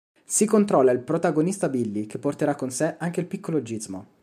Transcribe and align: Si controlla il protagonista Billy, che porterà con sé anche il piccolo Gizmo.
Si 0.25 0.47
controlla 0.47 0.89
il 0.91 1.01
protagonista 1.01 1.69
Billy, 1.69 2.07
che 2.07 2.17
porterà 2.17 2.55
con 2.55 2.71
sé 2.71 2.95
anche 2.97 3.19
il 3.19 3.27
piccolo 3.27 3.61
Gizmo. 3.61 4.17